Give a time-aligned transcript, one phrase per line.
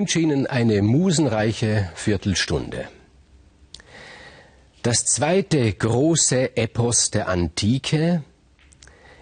[0.00, 2.88] Wünsche Ihnen eine musenreiche Viertelstunde.
[4.82, 8.22] Das zweite große Epos der Antike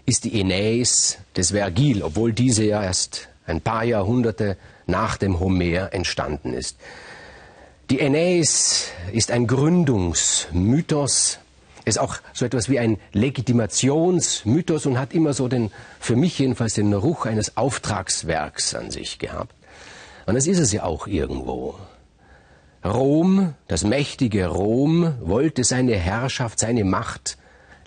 [0.06, 4.56] ist die Aeneis des Vergil, obwohl diese ja erst ein paar Jahrhunderte
[4.86, 6.76] nach dem Homer entstanden ist.
[7.90, 11.40] Die Aeneis ist ein Gründungsmythos,
[11.86, 16.75] ist auch so etwas wie ein Legitimationsmythos und hat immer so den, für mich jedenfalls
[16.75, 19.57] den Ruch eines Auftragswerks an sich gehabt.
[20.29, 21.75] Und das ist es ja auch irgendwo.
[22.85, 27.39] Rom, das mächtige Rom, wollte seine Herrschaft, seine Macht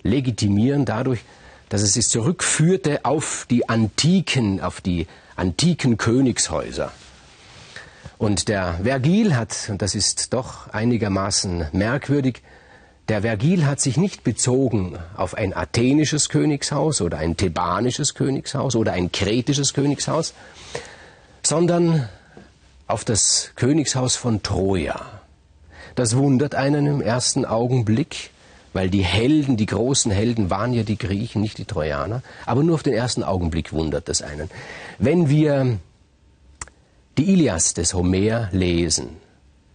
[0.02, 1.20] legitimieren dadurch,
[1.68, 6.90] dass es sich zurückführte auf die antiken, auf die antiken Königshäuser.
[8.18, 12.42] Und der Vergil hat, und das ist doch einigermaßen merkwürdig,
[13.08, 18.94] der Vergil hat sich nicht bezogen auf ein athenisches Königshaus oder ein thebanisches Königshaus oder
[18.94, 20.34] ein kretisches Königshaus,
[21.44, 22.08] sondern
[22.86, 25.00] auf das Königshaus von Troja.
[25.94, 28.30] Das wundert einen im ersten Augenblick,
[28.72, 32.22] weil die Helden, die großen Helden waren ja die Griechen, nicht die Trojaner.
[32.46, 34.50] Aber nur auf den ersten Augenblick wundert es einen.
[34.98, 35.78] Wenn wir
[37.18, 39.10] die Ilias des Homer lesen,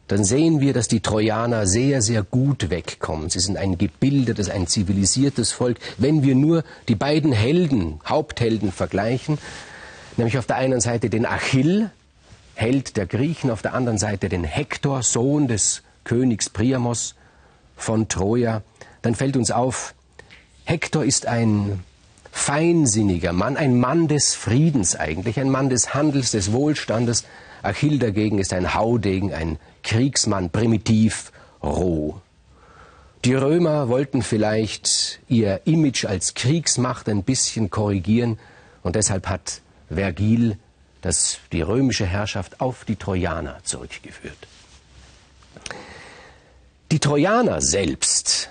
[0.08, 3.30] dann sehen wir, dass die Trojaner sehr, sehr gut wegkommen.
[3.30, 5.78] Sie sind ein gebildetes, ein zivilisiertes Volk.
[5.98, 9.38] Wenn wir nur die beiden Helden, Haupthelden vergleichen,
[10.16, 11.92] nämlich auf der einen Seite den Achill,
[12.58, 17.14] Held der Griechen, auf der anderen Seite den Hektor, Sohn des Königs Priamos
[17.76, 18.64] von Troja,
[19.04, 19.94] dann fällt uns auf,
[20.66, 21.84] Hektor ist ein
[22.32, 27.26] feinsinniger Mann, ein Mann des Friedens eigentlich, ein Mann des Handels, des Wohlstandes.
[27.62, 31.32] Achill dagegen ist ein Haudegen, ein Kriegsmann, primitiv,
[31.62, 32.20] roh.
[33.24, 38.40] Die Römer wollten vielleicht ihr Image als Kriegsmacht ein bisschen korrigieren
[38.82, 40.58] und deshalb hat Vergil
[41.02, 44.48] das, die römische Herrschaft auf die Trojaner zurückgeführt.
[46.92, 48.50] Die Trojaner selbst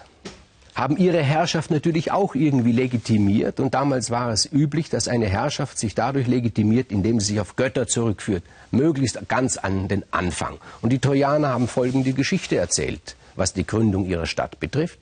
[0.74, 5.78] haben ihre Herrschaft natürlich auch irgendwie legitimiert und damals war es üblich, dass eine Herrschaft
[5.78, 10.58] sich dadurch legitimiert, indem sie sich auf Götter zurückführt, möglichst ganz an den Anfang.
[10.82, 14.98] Und die Trojaner haben folgende Geschichte erzählt, was die Gründung ihrer Stadt betrifft.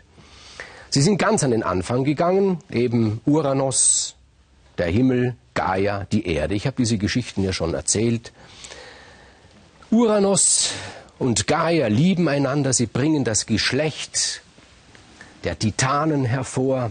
[0.91, 4.15] Sie sind ganz an den Anfang gegangen, eben Uranus,
[4.79, 6.55] der Himmel, Gaia, die Erde.
[6.55, 8.33] Ich habe diese Geschichten ja schon erzählt.
[9.91, 10.73] Uranus
[11.19, 14.43] und Gaia lieben einander, sie bringen das Geschlecht
[15.45, 16.91] der Titanen hervor.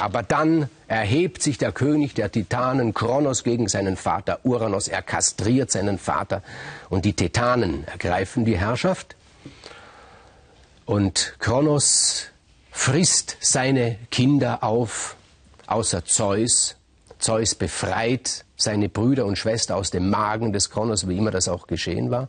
[0.00, 4.88] Aber dann erhebt sich der König der Titanen Kronos gegen seinen Vater Uranus.
[4.88, 6.42] Er kastriert seinen Vater
[6.88, 9.16] und die Titanen ergreifen die Herrschaft.
[10.84, 12.26] Und Kronos
[12.70, 15.16] frisst seine Kinder auf,
[15.66, 16.76] außer Zeus.
[17.18, 21.66] Zeus befreit seine Brüder und Schwester aus dem Magen des Kronos, wie immer das auch
[21.66, 22.28] geschehen war.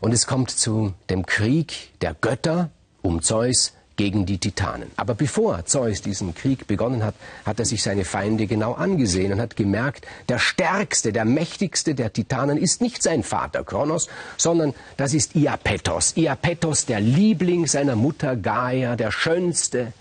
[0.00, 2.70] Und es kommt zu dem Krieg der Götter
[3.02, 4.90] um Zeus gegen die Titanen.
[4.96, 9.40] Aber bevor Zeus diesen Krieg begonnen hat, hat er sich seine Feinde genau angesehen und
[9.40, 15.14] hat gemerkt, der stärkste, der mächtigste der Titanen ist nicht sein Vater Kronos, sondern das
[15.14, 16.16] ist Iapetos.
[16.16, 19.92] Iapetos, der Liebling seiner Mutter Gaia, der schönste,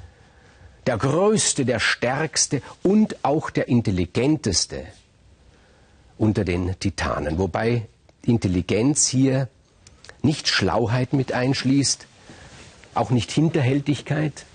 [0.88, 4.86] der größte, der stärkste und auch der intelligenteste
[6.18, 7.38] unter den Titanen.
[7.38, 7.88] Wobei
[8.24, 9.48] Intelligenz hier
[10.22, 12.06] nicht Schlauheit mit einschließt,
[12.94, 14.46] auch nicht Hinterhältigkeit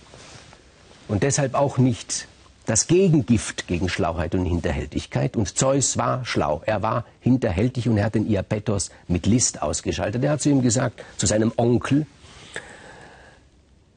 [1.08, 2.28] und deshalb auch nicht
[2.66, 5.36] das Gegengift gegen Schlauheit und Hinterhältigkeit.
[5.36, 6.62] Und Zeus war schlau.
[6.66, 10.22] Er war hinterhältig und er hat den Iapetos mit List ausgeschaltet.
[10.24, 12.06] Er hat zu ihm gesagt, zu seinem Onkel,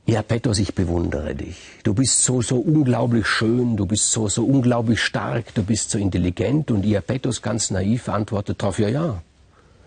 [0.10, 1.58] Iapetos, ich bewundere dich.
[1.84, 6.00] Du bist so, so unglaublich schön, du bist so, so unglaublich stark, du bist so
[6.00, 6.72] intelligent.
[6.72, 9.22] Und Iapetos ganz naiv antwortet darauf, ja, ja,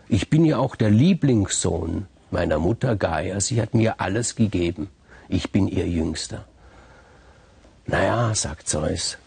[0.08, 3.40] ich bin ja auch der Lieblingssohn meiner Mutter Gaia.
[3.40, 4.90] Sie hat mir alles gegeben.
[5.28, 6.44] Ich bin ihr Jüngster.
[7.86, 9.18] Naja, sagt Zeus.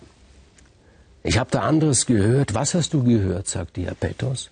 [1.23, 2.53] Ich habe da anderes gehört.
[2.53, 3.49] Was hast du gehört?
[3.49, 4.49] sagt Diapetos.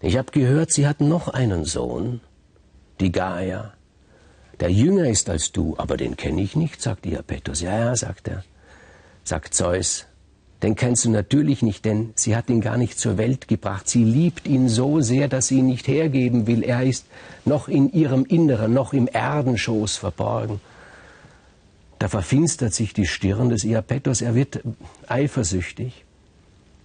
[0.00, 2.20] Ich habe gehört, sie hat noch einen Sohn,
[2.98, 3.74] die Gaia.
[4.64, 7.60] Der jünger ist als du, aber den kenne ich nicht, sagt Diapetos.
[7.60, 8.44] Ja, ja, sagt er.
[9.22, 10.06] Sagt Zeus,
[10.62, 13.86] den kennst du natürlich nicht, denn sie hat ihn gar nicht zur Welt gebracht.
[13.86, 16.62] Sie liebt ihn so sehr, dass sie ihn nicht hergeben will.
[16.62, 17.04] Er ist
[17.44, 20.62] noch in ihrem Inneren, noch im Erdenschoß verborgen.
[21.98, 24.22] Da verfinstert sich die Stirn des Iapetos.
[24.22, 24.62] Er wird
[25.06, 26.06] eifersüchtig.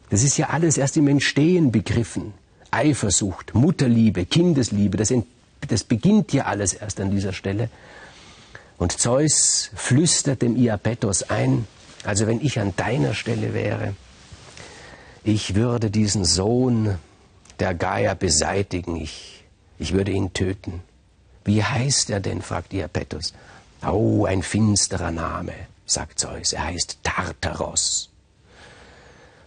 [0.10, 2.34] Das ist ja alles erst im Entstehen begriffen.
[2.72, 5.14] Eifersucht, Mutterliebe, Kindesliebe, das,
[5.68, 7.70] das beginnt ja alles erst an dieser Stelle.
[8.78, 11.68] Und Zeus flüstert dem Iapetos ein,
[12.06, 13.94] also wenn ich an deiner Stelle wäre,
[15.24, 16.98] ich würde diesen Sohn
[17.60, 18.96] der Gaia beseitigen.
[18.96, 19.44] Ich,
[19.78, 20.82] ich würde ihn töten.
[21.44, 22.42] Wie heißt er denn?
[22.42, 23.34] fragt Iapetos.
[23.86, 25.54] Oh, ein finsterer Name,
[25.86, 26.54] sagt Zeus.
[26.54, 28.10] Er heißt Tartaros.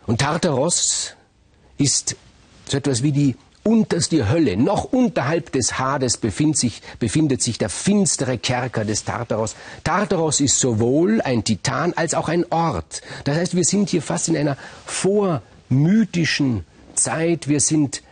[0.07, 1.15] Und Tartaros
[1.79, 2.17] ist
[2.69, 4.57] so etwas wie die unterste Hölle.
[4.57, 9.55] Noch unterhalb des Hades befindet sich, befindet sich der finstere Kerker des Tartaros.
[9.85, 13.03] Tartaros ist sowohl ein Titan als auch ein Ort.
[13.25, 14.57] Das heißt, wir sind hier fast in einer
[14.87, 16.65] vormythischen
[16.95, 17.49] Zeit.
[17.49, 18.03] Wir sind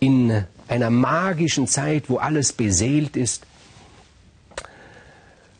[0.00, 3.44] in einer magischen Zeit, wo alles beseelt ist.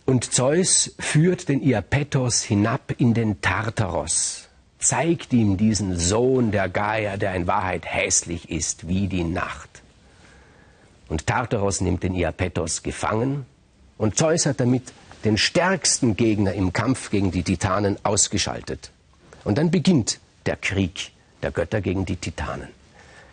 [0.05, 4.48] Und Zeus führt den Iapetos hinab in den Tartaros
[4.89, 9.69] zeigt ihm diesen Sohn der Gaia, der in Wahrheit hässlich ist wie die Nacht.
[11.09, 13.45] Und Tartaros nimmt den Iapetos gefangen
[13.99, 14.85] und Zeus hat damit
[15.27, 18.91] den stärksten Gegner im Kampf gegen die Titanen ausgeschaltet.
[19.45, 21.11] Und dann beginnt der Krieg
[21.43, 22.69] der Götter gegen die Titanen.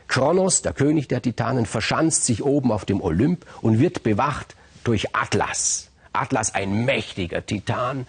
[0.10, 5.16] Kronos, der König der Titanen, verschanzt sich oben auf dem Olymp und wird bewacht durch
[5.16, 5.90] Atlas.
[6.12, 8.07] Atlas, ein mächtiger Titan,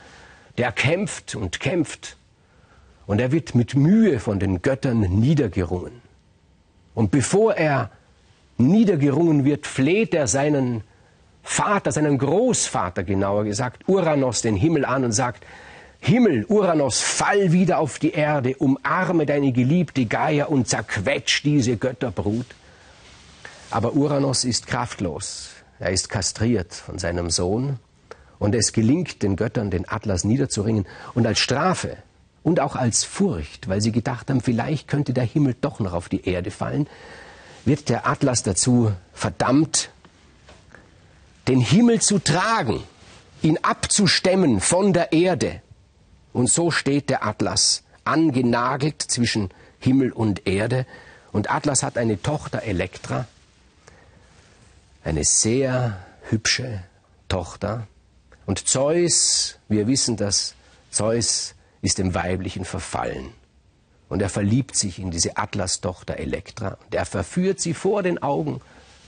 [0.58, 2.16] der kämpft und kämpft
[3.06, 6.02] und er wird mit Mühe von den Göttern niedergerungen.
[6.94, 7.90] Und bevor er
[8.58, 10.82] niedergerungen wird, fleht er seinen
[11.42, 15.44] Vater, seinen Großvater genauer gesagt, Uranus den Himmel an und sagt,
[16.00, 22.46] Himmel, Uranus, fall wieder auf die Erde, umarme deine geliebte Gaia und zerquetsch diese Götterbrut.
[23.70, 25.50] Aber Uranus ist kraftlos.
[25.78, 27.78] Er ist kastriert von seinem Sohn
[28.38, 30.86] und es gelingt den Göttern, den Atlas niederzuringen.
[31.14, 31.96] Und als Strafe
[32.46, 36.08] und auch als Furcht, weil sie gedacht haben, vielleicht könnte der Himmel doch noch auf
[36.08, 36.86] die Erde fallen,
[37.64, 39.90] wird der Atlas dazu verdammt,
[41.48, 42.84] den Himmel zu tragen,
[43.42, 45.60] ihn abzustemmen von der Erde.
[46.32, 49.50] Und so steht der Atlas angenagelt zwischen
[49.80, 50.86] Himmel und Erde.
[51.32, 53.26] Und Atlas hat eine Tochter Elektra,
[55.02, 55.98] eine sehr
[56.30, 56.84] hübsche
[57.28, 57.88] Tochter.
[58.46, 60.54] Und Zeus, wir wissen, dass
[60.92, 61.55] Zeus
[61.86, 63.30] ist dem Weiblichen verfallen.
[64.08, 66.78] Und er verliebt sich in diese Atlas-Tochter Elektra.
[66.84, 68.60] Und er verführt sie vor den Augen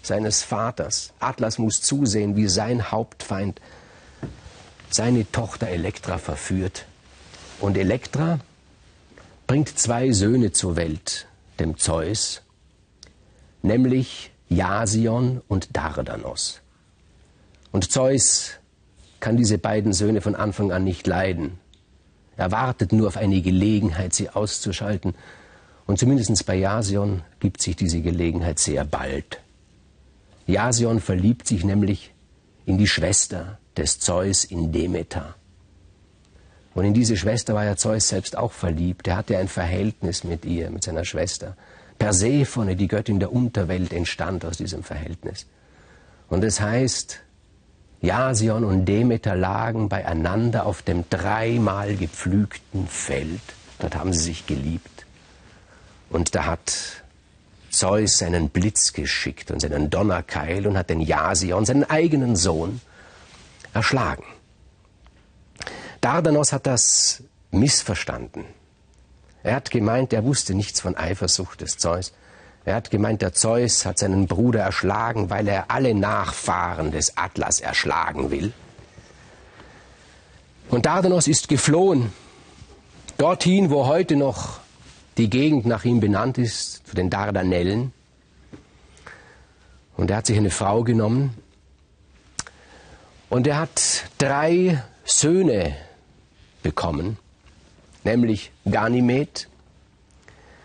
[0.03, 1.13] seines Vaters.
[1.21, 3.61] Atlas muss zusehen, wie sein Hauptfeind
[4.91, 6.87] seine Tochter Elektra verführt.
[7.61, 8.41] Und Elektra
[9.47, 11.27] bringt zwei Söhne zur Welt,
[11.59, 12.43] dem Zeus,
[13.63, 16.61] nämlich Jasion und Dardanos.
[17.73, 18.53] Und Zeus
[19.21, 21.59] kann diese beiden Söhne von Anfang an nicht leiden.
[22.39, 25.15] Er wartet nur auf eine Gelegenheit, sie auszuschalten.
[25.87, 29.41] Und zumindest bei Jasion gibt sich diese Gelegenheit sehr bald.
[30.47, 32.15] Jasion verliebt sich nämlich
[32.65, 35.35] in die Schwester des Zeus in Demeter.
[36.75, 39.09] Und in diese Schwester war ja Zeus selbst auch verliebt.
[39.09, 41.57] Er hatte ein Verhältnis mit ihr, mit seiner Schwester.
[41.99, 45.47] Persephone, die Göttin der Unterwelt, entstand aus diesem Verhältnis.
[46.29, 47.19] Und es heißt,
[48.01, 53.41] Jasion und Demeter lagen beieinander auf dem dreimal gepflügten Feld.
[53.79, 55.07] Dort haben sie sich geliebt.
[56.11, 57.03] Und da hat
[57.71, 62.81] Zeus seinen Blitz geschickt und seinen Donnerkeil und hat den Jasion, seinen eigenen Sohn,
[63.75, 64.25] erschlagen.
[66.01, 68.45] Dardanos hat das missverstanden.
[69.43, 72.13] Er hat gemeint, er wusste nichts von Eifersucht des Zeus.
[72.69, 77.61] Er hat gemeint, der Zeus hat seinen Bruder erschlagen, weil er alle Nachfahren des Atlas
[77.61, 78.53] erschlagen will.
[80.69, 82.13] Und Dardanos ist geflohen,
[83.17, 84.61] dorthin, wo heute noch
[85.17, 87.95] die Gegend nach ihm benannt ist, zu den Dardanellen.
[89.97, 91.39] Und er hat sich eine Frau genommen.
[93.31, 95.75] Und er hat drei Söhne
[96.63, 97.17] bekommen,
[98.05, 99.49] nämlich Ganymed.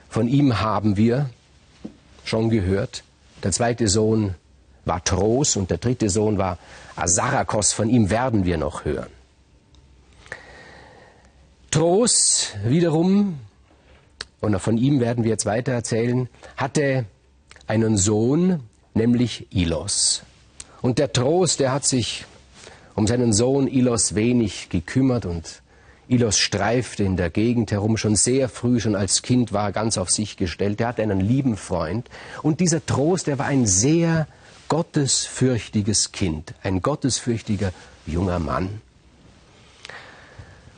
[0.09, 1.29] Von ihm haben wir
[2.23, 3.03] schon gehört.
[3.43, 4.35] Der zweite Sohn
[4.85, 6.57] war Tros und der dritte Sohn war
[6.95, 7.73] Asarakos.
[7.73, 9.09] Von ihm werden wir noch hören.
[11.71, 13.39] Tros wiederum,
[14.39, 17.05] und von ihm werden wir jetzt weiter erzählen, hatte
[17.65, 18.59] einen Sohn,
[18.93, 20.21] nämlich Ilos.
[20.83, 22.25] Und der Tros, der hat sich
[22.93, 25.62] um seinen Sohn Ilos wenig gekümmert und
[26.13, 29.97] Ilos streifte in der Gegend herum, schon sehr früh, schon als Kind war er ganz
[29.97, 30.79] auf sich gestellt.
[30.79, 32.07] Er hatte einen lieben Freund.
[32.43, 34.27] Und dieser Trost, der war ein sehr
[34.67, 37.71] gottesfürchtiges Kind, ein gottesfürchtiger
[38.05, 38.81] junger Mann.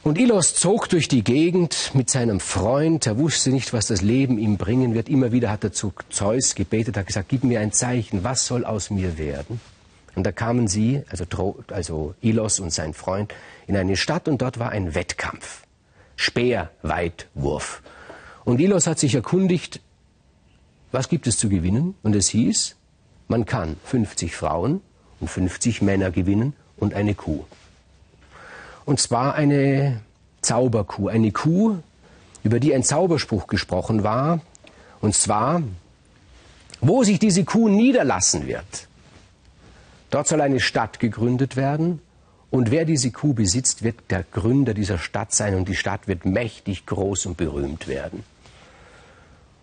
[0.04, 3.06] Und Ilos zog durch die Gegend mit seinem Freund.
[3.06, 5.10] Er wusste nicht, was das Leben ihm bringen wird.
[5.10, 8.64] Immer wieder hat er zu Zeus gebetet, hat gesagt, gib mir ein Zeichen, was soll
[8.64, 9.60] aus mir werden?
[10.16, 11.26] Und da kamen sie, also,
[11.70, 13.34] also Ilos und sein Freund,
[13.68, 14.96] in eine Stadt und dort war ein
[20.92, 21.96] was gibt es zu gewinnen?
[22.04, 22.76] Und es hieß,
[23.28, 24.82] man kann 50 Frauen
[25.20, 27.44] und 50 Männer gewinnen und eine Kuh.
[28.86, 30.02] Und zwar eine
[30.42, 31.78] Zauberkuh, eine Kuh,
[32.44, 34.40] über die ein Zauberspruch gesprochen war,
[35.02, 35.64] und zwar,
[36.82, 38.88] wo sich diese Kuh niederlassen wird.
[40.16, 42.00] Dort soll eine Stadt gegründet werden,
[42.50, 46.24] und wer diese Kuh besitzt, wird der Gründer dieser Stadt sein, und die Stadt wird
[46.24, 48.24] mächtig groß und berühmt werden.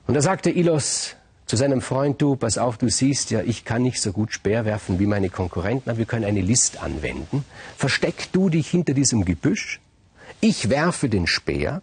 [0.07, 1.17] Und da sagte Ilos
[1.47, 4.67] zu seinem Freund, du, pass auf, du siehst ja, ich kann nicht so gut Speer
[4.67, 7.47] werfen wie meine Konkurrenten, aber wir können eine List anwenden.
[7.79, 9.81] Versteck du dich hinter diesem Gebüsch,
[10.43, 11.81] ich werfe den Speer.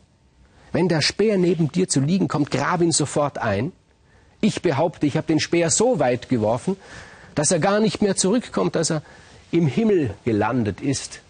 [0.74, 3.72] Wenn der Speer neben dir zu liegen kommt, grab ihn sofort ein.
[4.42, 6.78] Ich behaupte, ich habe den Speer so weit geworfen,
[7.36, 9.02] dass er gar nicht mehr zurückkommt, dass er
[9.52, 11.22] im Himmel gelandet ist.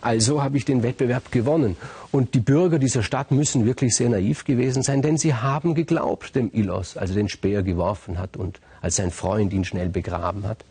[0.00, 1.76] Also habe ich den Wettbewerb gewonnen.
[2.12, 6.36] Und die Bürger dieser Stadt müssen wirklich sehr naiv gewesen sein, denn sie haben geglaubt
[6.36, 10.46] dem Ilos, als er den Speer geworfen hat und als sein Freund ihn schnell begraben
[10.46, 10.64] hat,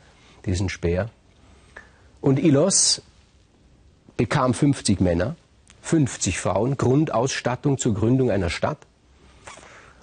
[0.46, 1.10] diesen Speer.
[2.22, 3.02] Und Ilos
[4.18, 5.36] bekam 50 Männer,
[5.82, 8.80] 50 Frauen, Grundausstattung zur Gründung einer Stadt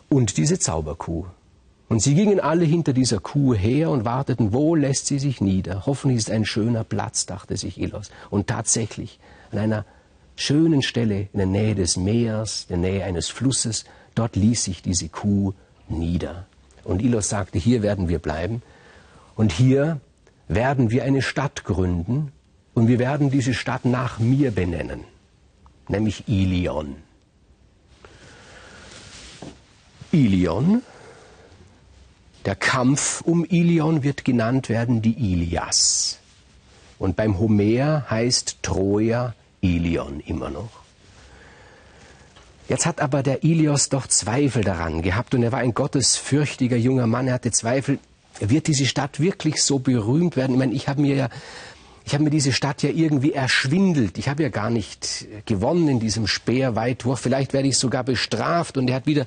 [0.09, 1.27] und diese Zauberkuh.
[1.93, 5.85] Und sie gingen alle hinter dieser Kuh her und warteten, wo lässt sie sich nieder.
[5.85, 8.11] Hoffentlich ist ein schöner Platz, dachte sich Ilos.
[8.31, 9.21] Und tatsächlich,
[9.51, 9.85] an einer
[10.35, 13.85] schönen Stelle in der Nähe des Meeres, in der Nähe eines Flusses,
[14.15, 15.53] dort ließ sich diese Kuh
[15.87, 16.47] nieder.
[16.83, 18.63] Und Ilos sagte, hier werden wir bleiben.
[19.37, 20.01] Und hier
[20.49, 22.33] werden wir eine Stadt gründen.
[22.73, 25.05] Und wir werden diese Stadt nach mir benennen,
[25.89, 26.97] nämlich Ilion.
[30.11, 30.81] Ilion
[32.45, 36.19] der Kampf um Ilion wird genannt werden die Ilias.
[36.99, 40.83] Und beim Homer heißt Troja Ilion immer noch.
[42.69, 47.07] Jetzt hat aber der Ilios doch Zweifel daran gehabt und er war ein gottesfürchtiger junger
[47.07, 47.27] Mann.
[47.27, 47.99] Er hatte Zweifel,
[48.41, 50.53] wird diese Stadt wirklich so berühmt werden?
[50.53, 51.29] Ich meine, ich habe mir ja,
[52.05, 54.17] ich habe mir diese Stadt ja irgendwie erschwindelt.
[54.17, 57.21] Ich habe ja gar nicht gewonnen in diesem Speerweitwurf.
[57.21, 59.27] Vielleicht werde ich sogar bestraft und er hat wieder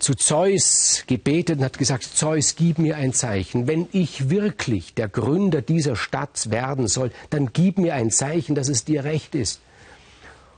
[0.00, 3.66] zu Zeus gebetet und hat gesagt, Zeus, gib mir ein Zeichen.
[3.66, 8.68] Wenn ich wirklich der Gründer dieser Stadt werden soll, dann gib mir ein Zeichen, dass
[8.68, 9.60] es dir recht ist.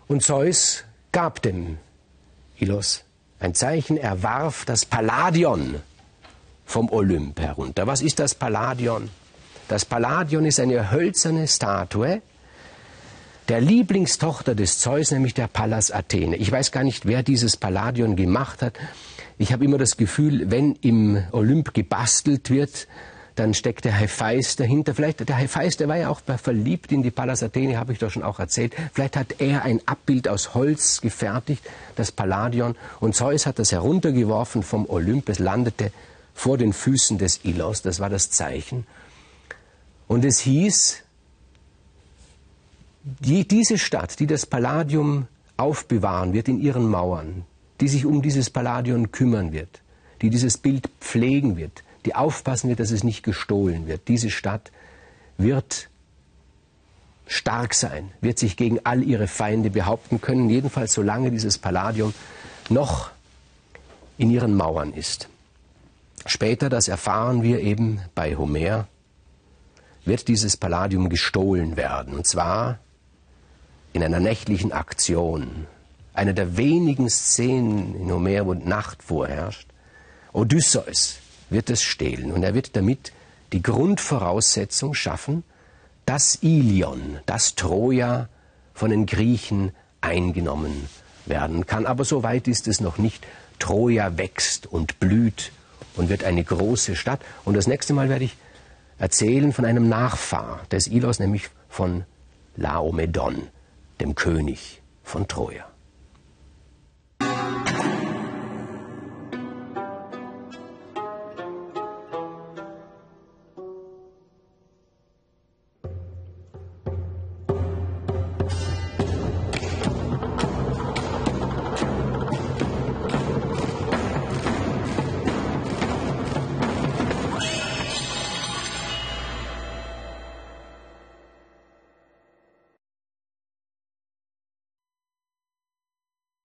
[0.09, 1.79] Und Zeus gab dem
[2.59, 3.05] Ilos
[3.41, 3.97] ein Zeichen.
[3.97, 5.77] Er warf das Palladion
[6.65, 7.87] vom Olymp herunter.
[7.87, 9.11] Was ist das Palladion?
[9.69, 12.23] Das Palladion ist eine hölzerne Statue
[13.49, 16.37] der Lieblingstochter des Zeus, nämlich der Pallas Athene.
[16.37, 18.79] Ich weiß gar nicht, wer dieses Palladion gemacht hat.
[19.43, 22.87] Ich habe immer das Gefühl, wenn im Olymp gebastelt wird,
[23.35, 24.95] dann steckt der Hephaist dahinter.
[24.95, 28.09] Vielleicht, der Hephaist, der war ja auch verliebt in die Pallas Athene, habe ich doch
[28.09, 28.73] schon auch erzählt.
[28.93, 34.63] Vielleicht hat er ein Abbild aus Holz gefertigt, das Palladion, und Zeus hat das heruntergeworfen
[34.63, 35.29] vom Olymp.
[35.29, 35.91] Es landete
[36.35, 38.87] vor den Füßen des Ilos, das war das Zeichen.
[40.07, 41.03] Und es hieß,
[43.03, 47.45] die, diese Stadt, die das Palladium aufbewahren wird in ihren Mauern,
[47.83, 49.83] die sich um dieses Palladion kümmern wird,
[50.23, 54.07] die dieses Bild pflegen wird, die aufpassen wird, dass es nicht gestohlen wird.
[54.07, 54.71] Diese Stadt
[55.37, 55.89] wird
[57.27, 62.15] stark sein, wird sich gegen all ihre Feinde behaupten können, jedenfalls solange dieses Palladium
[62.69, 63.11] noch
[64.17, 65.29] in ihren Mauern ist.
[66.25, 68.87] Später, das erfahren wir eben bei Homer,
[70.05, 72.79] wird dieses Palladium gestohlen werden, und zwar
[73.93, 75.67] in einer nächtlichen Aktion
[76.15, 79.69] eine der wenigen Szenen in Homer, wo Nacht vorherrscht.
[80.33, 81.19] Odysseus
[81.51, 83.13] wird es stehlen und er wird damit
[83.53, 85.45] die Grundvoraussetzung schaffen,
[86.07, 88.29] dass Ilion, das Troja
[88.75, 90.89] von den Griechen eingenommen
[91.27, 91.87] werden kann.
[91.87, 93.27] Aber so weit ist es noch nicht.
[93.59, 95.53] Troja wächst und blüht
[95.97, 97.21] und wird eine große Stadt.
[97.45, 98.37] Und das nächste Mal werde ich
[98.99, 102.05] erzählen von einem Nachfahr des Ilos, nämlich von
[102.57, 103.49] Laomedon,
[104.01, 105.72] dem König von Troja.